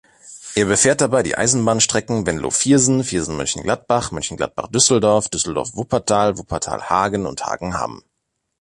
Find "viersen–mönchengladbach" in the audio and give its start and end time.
3.03-4.09